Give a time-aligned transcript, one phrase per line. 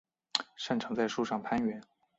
[0.57, 1.79] 擅长在树上攀援。